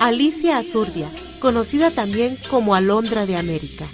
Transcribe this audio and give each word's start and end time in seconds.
Alicia 0.00 0.58
Azurdia, 0.58 1.08
conocida 1.40 1.90
también 1.90 2.38
como 2.48 2.74
Alondra 2.74 3.26
de 3.26 3.36
América. 3.36 3.86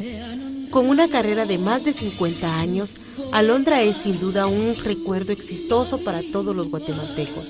Con 0.70 0.88
una 0.88 1.08
carrera 1.08 1.46
de 1.46 1.58
más 1.58 1.84
de 1.84 1.92
50 1.92 2.58
años, 2.58 2.94
Alondra 3.32 3.82
es 3.82 3.96
sin 3.96 4.18
duda 4.20 4.46
un 4.46 4.76
recuerdo 4.76 5.32
exitoso 5.32 5.98
para 5.98 6.22
todos 6.30 6.54
los 6.54 6.68
guatemaltecos. 6.68 7.46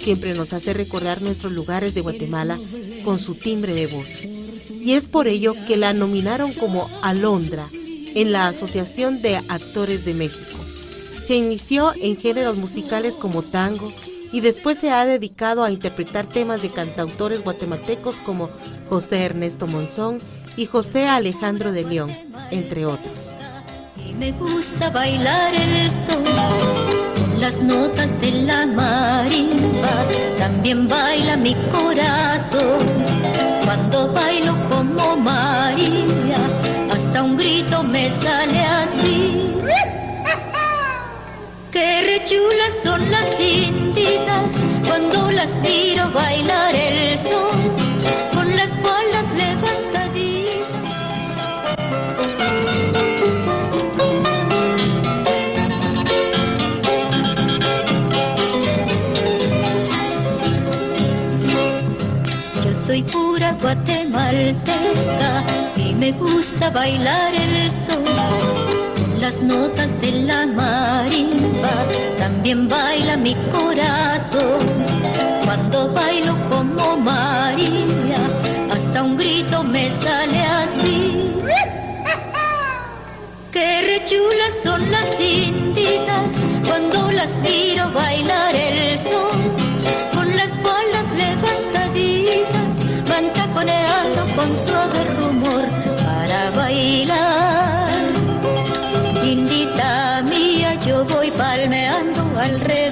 Siempre 0.00 0.34
nos 0.34 0.52
hace 0.52 0.72
recordar 0.72 1.20
nuestros 1.20 1.52
lugares 1.52 1.94
de 1.94 2.00
Guatemala 2.00 2.58
con 3.04 3.18
su 3.18 3.34
timbre 3.34 3.74
de 3.74 3.86
voz. 3.86 4.08
Y 4.70 4.92
es 4.92 5.08
por 5.08 5.28
ello 5.28 5.54
que 5.66 5.76
la 5.76 5.92
nominaron 5.92 6.52
como 6.54 6.88
Alondra 7.02 7.68
en 8.14 8.32
la 8.32 8.48
Asociación 8.48 9.20
de 9.20 9.36
Actores 9.36 10.04
de 10.04 10.14
México. 10.14 10.49
Se 11.30 11.36
inició 11.36 11.92
en 11.94 12.16
géneros 12.16 12.56
musicales 12.56 13.16
como 13.16 13.42
tango 13.42 13.92
y 14.32 14.40
después 14.40 14.78
se 14.78 14.90
ha 14.90 15.06
dedicado 15.06 15.62
a 15.62 15.70
interpretar 15.70 16.26
temas 16.26 16.60
de 16.60 16.72
cantautores 16.72 17.44
guatemaltecos 17.44 18.18
como 18.18 18.50
José 18.88 19.26
Ernesto 19.26 19.68
Monzón 19.68 20.20
y 20.56 20.66
José 20.66 21.06
Alejandro 21.06 21.70
de 21.70 21.84
León, 21.84 22.10
entre 22.50 22.84
otros. 22.84 23.36
Y 24.04 24.12
me 24.14 24.32
gusta 24.32 24.90
bailar 24.90 25.54
el 25.54 25.92
sol, 25.92 26.24
las 27.38 27.62
notas 27.62 28.20
de 28.20 28.32
la 28.32 28.66
marimba, 28.66 30.08
también 30.36 30.88
baila 30.88 31.36
mi 31.36 31.54
corazón. 31.70 32.88
Cuando 33.64 34.12
bailo 34.12 34.56
como 34.68 35.16
María, 35.16 36.38
hasta 36.92 37.22
un 37.22 37.36
grito 37.36 37.84
me 37.84 38.10
sale 38.10 38.58
así. 38.58 39.49
Qué 42.30 42.38
rechulas 42.38 42.74
son 42.80 43.10
las 43.10 43.40
inditas 43.40 44.52
cuando 44.86 45.32
las 45.32 45.58
miro 45.58 46.12
bailar 46.12 46.76
el 46.76 47.18
sol 47.18 47.58
con 48.32 48.56
las 48.56 48.80
bolas 48.80 49.26
levantaditas. 49.36 50.68
Yo 62.64 62.76
soy 62.76 63.02
pura 63.02 63.56
guatemalteca 63.60 65.44
y 65.74 65.94
me 65.94 66.12
gusta 66.12 66.70
bailar 66.70 67.34
el 67.34 67.72
sol 67.72 68.79
las 69.20 69.40
notas 69.40 70.00
de 70.00 70.12
la 70.12 70.46
marimba, 70.46 71.84
también 72.18 72.68
baila 72.68 73.18
mi 73.18 73.34
corazón. 73.52 74.66
Cuando 75.44 75.92
bailo 75.92 76.36
como 76.48 76.96
María, 76.96 78.18
hasta 78.72 79.02
un 79.02 79.18
grito 79.18 79.62
me 79.62 79.92
sale 79.92 80.40
así. 80.40 81.34
Qué 83.52 83.82
rechulas 83.82 84.54
son 84.62 84.90
las 84.90 85.20
inditas 85.20 86.32
cuando 86.66 87.10
las 87.10 87.40
miro 87.40 87.90
bailar 87.92 88.56
el 88.56 88.96
sol. 88.96 89.29
Voy 101.04 101.30
palmeando 101.30 102.38
alrededor 102.38 102.89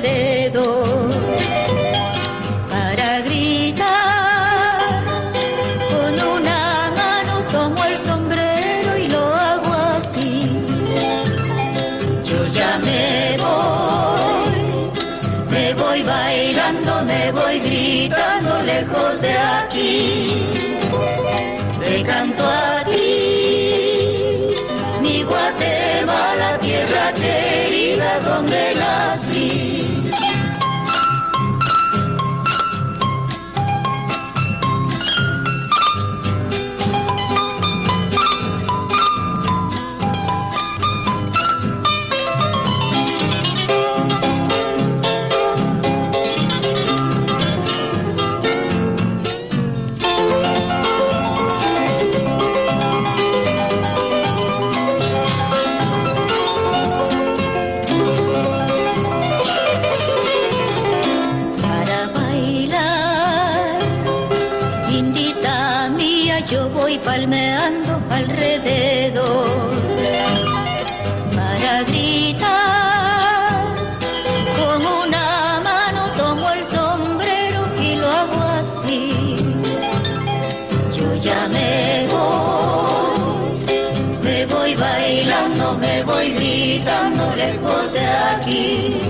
voy 86.78 86.84
gritando 86.84 87.34
lejos 87.34 87.92
de 87.92 88.06
aquí 88.06 89.00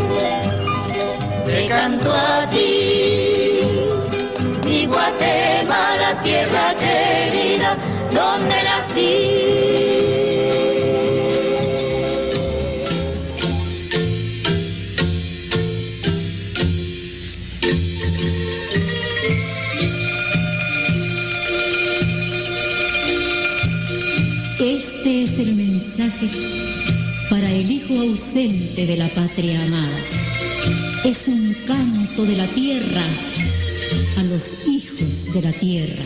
te 1.47 1.67
canto 1.67 2.13
a 2.13 2.47
ti, 2.51 3.71
mi 4.65 4.87
Guatemala, 4.87 5.38
de 28.35 28.95
la 28.99 29.09
patria 29.09 29.59
amada. 29.65 29.99
Es 31.03 31.29
un 31.29 31.55
canto 31.67 32.27
de 32.27 32.37
la 32.37 32.47
tierra 32.49 33.03
a 34.19 34.23
los 34.25 34.67
hijos 34.67 35.33
de 35.33 35.41
la 35.41 35.53
tierra. 35.53 36.05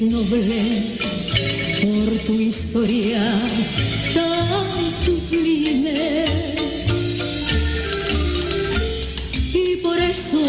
Noble 0.00 0.96
por 1.82 2.18
tu 2.20 2.32
historia 2.40 3.20
tan 4.14 4.90
sublime. 4.90 6.24
Y 9.52 9.76
por 9.82 9.98
eso 9.98 10.40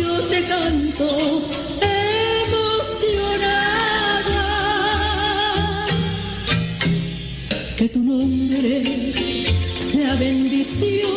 yo 0.00 0.20
te 0.30 0.44
canto 0.44 1.42
emocionada 2.42 3.06
que 7.76 7.88
tu 7.90 8.02
nombre 8.02 9.12
sea 9.92 10.14
bendición 10.14 11.15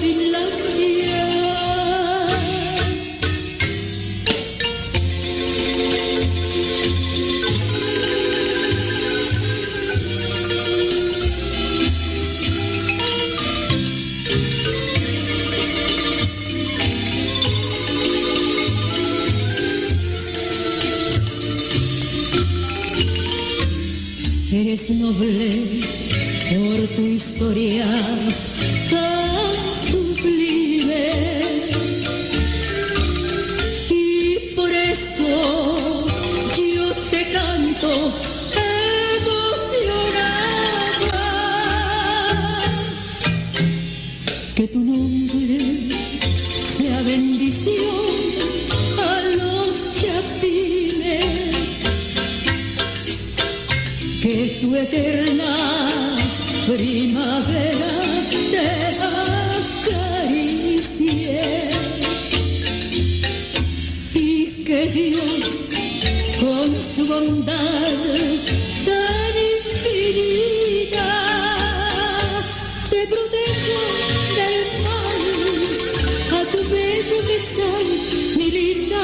We 0.00 0.30
love 0.30 0.78
you. 0.78 1.07
Tu 76.98 77.04
bello 77.04 77.22
quetzal, 77.22 77.84
mi 78.36 78.50
linda 78.50 78.98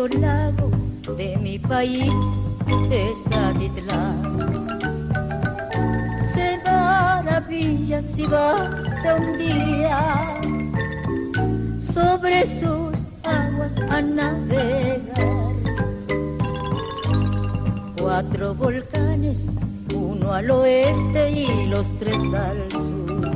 lago 0.00 0.70
de 1.18 1.36
mi 1.36 1.58
país 1.58 2.10
es 2.90 3.26
Atitlán. 3.30 4.78
Se 6.22 6.58
maravillas 6.64 8.04
si 8.06 8.26
basta 8.26 9.16
un 9.16 9.36
día 9.36 10.40
sobre 11.78 12.46
sus 12.46 13.04
aguas 13.22 13.74
a 13.90 14.00
navegar. 14.00 15.52
Cuatro 18.00 18.54
volcanes, 18.54 19.52
uno 19.94 20.32
al 20.32 20.50
oeste 20.50 21.32
y 21.32 21.66
los 21.66 21.94
tres 21.98 22.22
al 22.32 22.72
sur. 22.72 23.30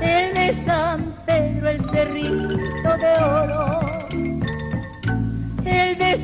El 0.00 0.34
de 0.34 0.52
San 0.54 1.14
Pedro, 1.26 1.68
el 1.68 1.80
cerrito 1.80 2.96
de 2.98 3.22
oro 3.22 3.71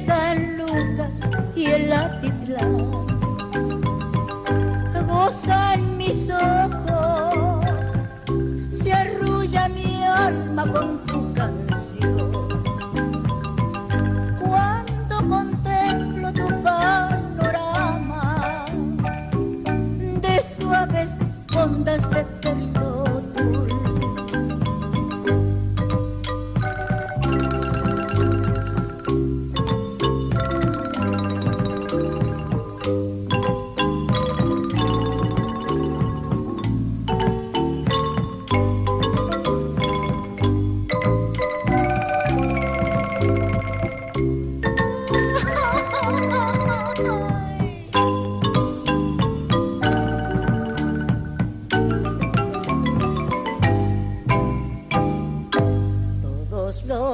San 0.09 0.57
Lucas 0.57 1.31
y 1.55 1.67
el 1.67 1.93
Atitlán. 1.93 2.79
Gozan 5.07 5.99
mis 5.99 6.31
ojos, 6.31 6.78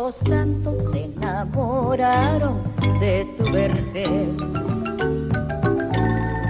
los 0.04 0.16
santos 0.16 0.90
se 0.90 1.04
enamoraron 1.04 2.58
de 3.00 3.25
tu 3.38 3.44
vergel 3.50 4.37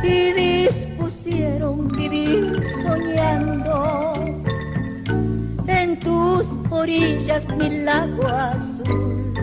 y 0.02 0.32
dispusieron 0.32 1.86
vivir 1.86 2.60
soñando 2.82 4.12
en 5.68 6.00
tus 6.00 6.58
orillas 6.68 7.46
mi 7.56 7.68
lago 7.84 8.26
azul. 8.26 9.34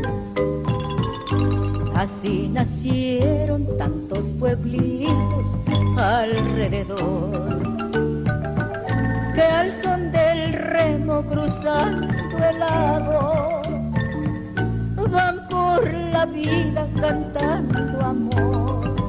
Así 1.95 2.49
nacieron 2.49 3.65
tantos 3.77 4.33
pueblitos 4.33 5.57
alrededor 5.97 7.61
que 9.33 9.41
al 9.41 9.71
son 9.71 10.11
del 10.11 10.51
remo 10.51 11.23
cruzando 11.23 12.13
el 12.49 12.59
lago 12.59 13.60
la 16.21 16.27
vida 16.27 16.87
cantando 16.99 18.05
amor. 18.05 19.00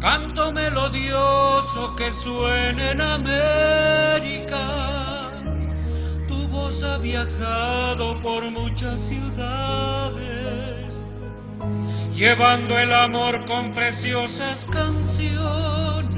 Canto 0.00 0.50
melodioso 0.50 1.94
que 1.94 2.10
suena 2.22 2.92
en 2.92 3.00
América. 3.02 3.79
Viajado 7.10 8.22
por 8.22 8.48
muchas 8.52 9.00
ciudades, 9.08 10.94
llevando 12.14 12.78
el 12.78 12.94
amor 12.94 13.44
con 13.46 13.74
preciosas 13.74 14.64
canciones. 14.66 16.14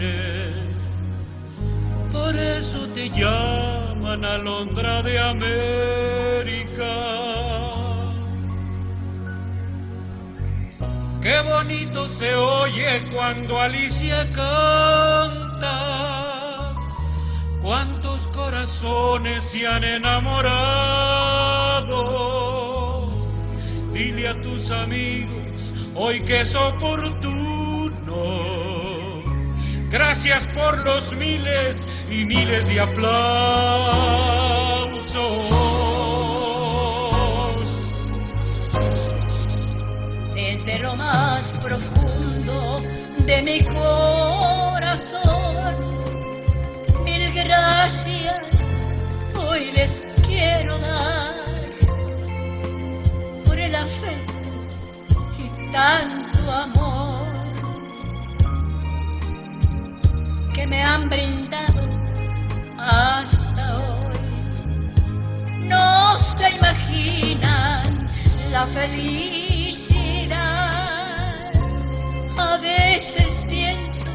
Por 2.12 2.36
eso 2.36 2.88
te 2.88 3.08
llaman 3.08 4.22
Alondra 4.22 5.02
de 5.02 5.18
América. 5.18 6.92
Qué 11.22 11.40
bonito 11.40 12.10
se 12.18 12.34
oye 12.34 13.02
cuando 13.14 13.58
Alicia 13.58 14.30
canta. 14.34 16.02
Cuántos 17.62 18.01
corazones 18.82 19.44
se 19.50 19.66
han 19.66 19.84
enamorado. 19.84 20.40
Dile 23.92 24.28
a 24.28 24.40
tus 24.42 24.70
amigos 24.70 25.72
hoy 25.94 26.24
que 26.24 26.40
es 26.40 26.54
oportuno. 26.54 27.92
Gracias 29.90 30.42
por 30.54 30.78
los 30.84 31.12
miles 31.12 31.76
y 32.10 32.24
miles 32.24 32.66
de 32.66 32.80
aplausos. 32.80 33.52
lo 40.80 40.96
más 40.96 41.44
profundo 41.62 42.80
de 43.26 43.42
mi 43.42 43.62
corazón. 43.62 44.11
Felicidad 68.68 70.42
a 72.38 72.58
veces 72.58 73.28
pienso, 73.48 74.10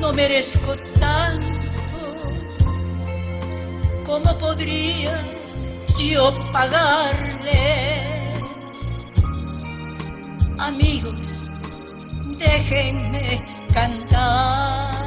no 0.00 0.12
merezco 0.12 0.76
tanto, 0.98 1.70
¿cómo 4.06 4.38
podría 4.38 5.22
yo 5.98 6.32
pagarle? 6.52 8.10
Amigos, 10.58 11.16
déjenme 12.38 13.42
cantar. 13.72 14.99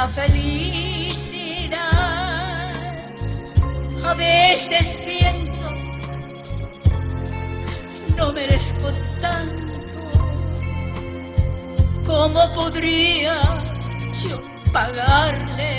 la 0.00 0.08
felicidad. 0.08 1.80
A 4.02 4.14
veces 4.14 4.86
pienso, 5.04 5.68
no 8.16 8.32
merezco 8.32 8.88
tanto. 9.20 9.74
¿Cómo 12.06 12.54
podría 12.54 13.42
yo 14.24 14.40
pagarle? 14.72 15.74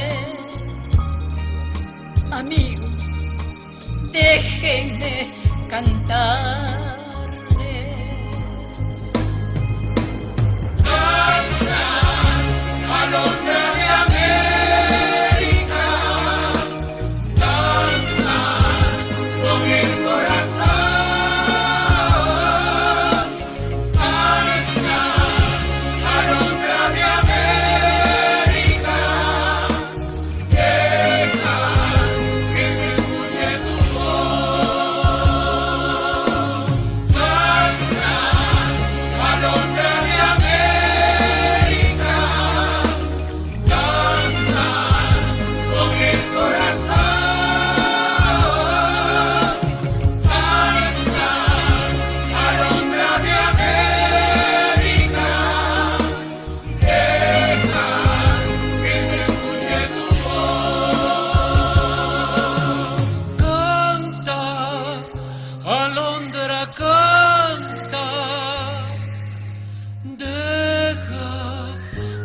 Amigos, 2.31 3.01
déjenme 4.11 5.33
cantar. 5.67 6.81
alondra 66.11 66.67
canta, 66.73 68.07
deja 70.03 71.31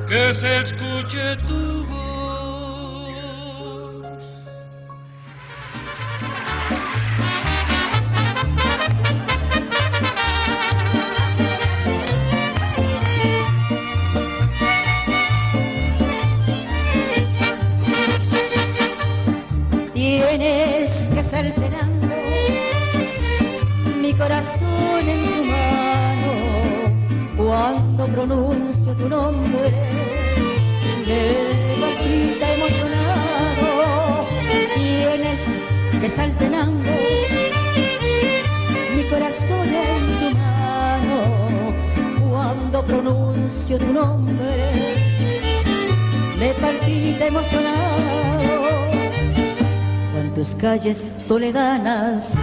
que 0.09 0.35
se 0.41 0.59
escuche 0.61 1.37
tu 1.47 1.87
voz. 1.87 1.97
Tienes 19.95 21.11
que 21.13 21.21
hacerte 21.21 21.67
corazón 24.27 25.09
en 25.09 25.23
tu 25.25 25.45
mano 25.45 26.33
cuando 27.37 28.07
pronuncio 28.07 28.93
tu 28.95 29.09
nombre. 29.09 29.71
Me 31.07 31.81
palpita 31.81 32.47
emocionado. 32.55 34.27
Tienes 34.75 35.65
que 36.01 36.09
saltenando 36.09 36.91
mi 38.97 39.03
corazón 39.05 39.69
en 39.69 40.03
tu 40.21 40.29
mano 40.37 41.19
cuando 42.29 42.85
pronuncio 42.85 43.79
tu 43.79 43.93
nombre. 43.93 44.55
Me 46.37 46.53
palpita 46.55 47.27
emocionado 47.27 48.27
tus 50.35 50.55
calles 50.55 51.25
toledanas 51.27 52.37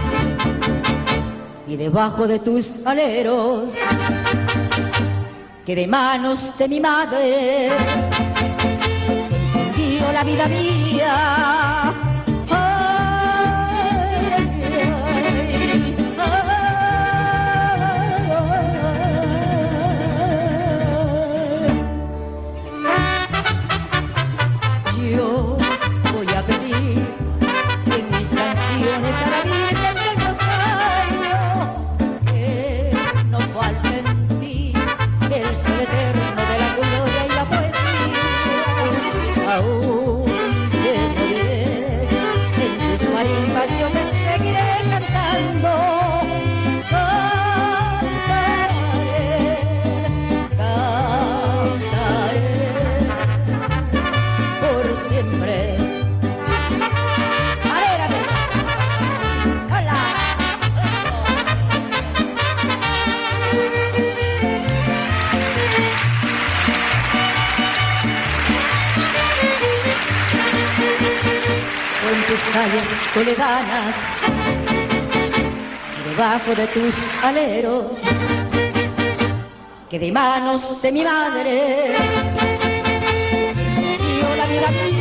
y 1.74 1.76
debajo 1.76 2.28
de 2.28 2.38
tus 2.38 2.86
aleros 2.86 3.74
que 5.66 5.74
de 5.74 5.88
manos 5.88 6.56
de 6.56 6.68
mi 6.68 6.78
madre 6.78 7.70
se 9.28 9.36
encendió 9.36 10.12
la 10.12 10.22
vida 10.22 10.46
mía. 10.46 11.43
Calles 72.42 72.88
toledanas, 73.14 73.94
debajo 76.08 76.54
de 76.54 76.66
tus 76.66 76.96
aleros, 77.22 78.02
que 79.88 79.98
de 79.98 80.10
manos 80.10 80.82
de 80.82 80.92
mi 80.92 81.04
madre 81.04 81.96
se 83.74 83.80
dio 83.80 84.36
la 84.36 84.46
vida 84.46 84.70
mía. 84.70 84.94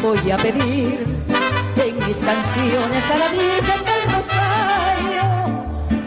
Voy 0.00 0.30
a 0.30 0.38
pedir 0.38 1.07
canciones 2.20 3.04
a 3.10 3.18
la 3.18 3.28
Virgen 3.28 3.84
del 3.84 4.02
Rosario, 4.14 5.24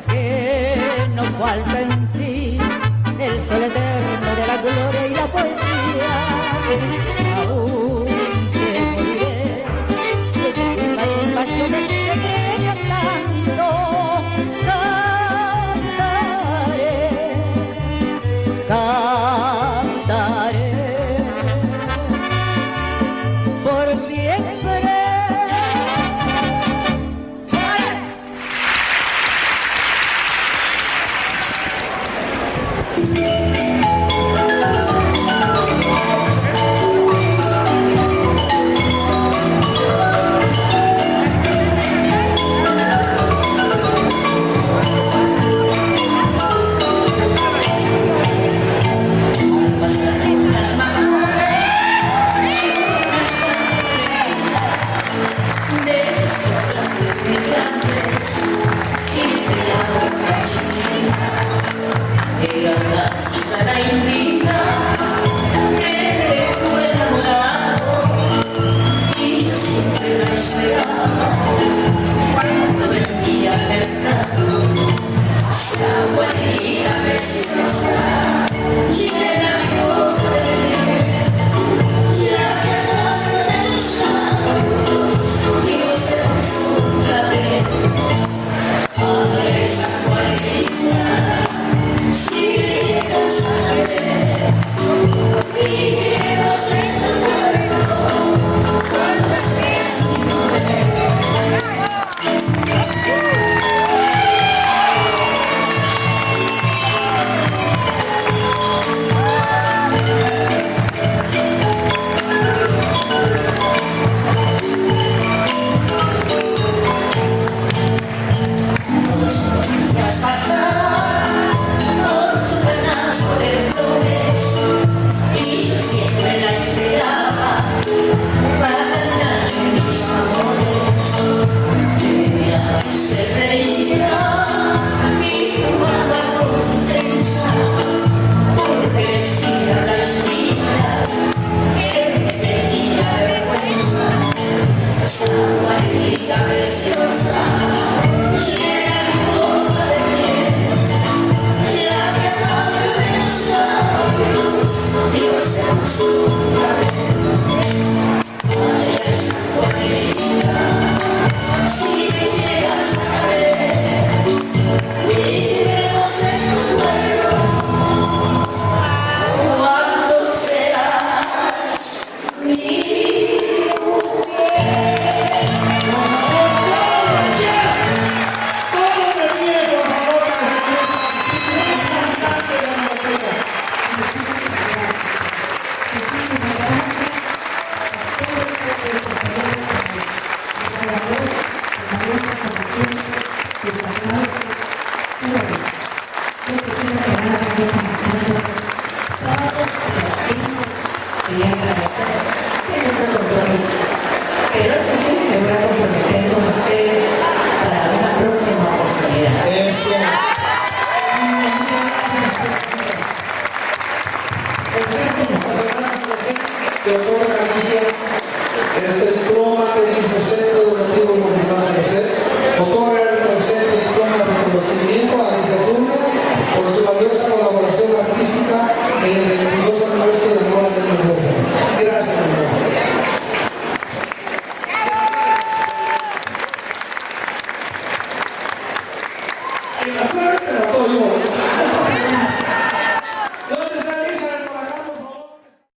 que 0.07 0.75
no 1.15 1.23
falta 1.39 1.81
en 1.81 2.11
ti 2.11 2.57
el 3.19 3.39
sol 3.39 3.63
eterno 3.63 4.35
de 4.35 4.47
la 4.47 4.57
gloria 4.57 5.07
y 5.07 5.15
la 5.15 5.27
poesía. 5.27 7.30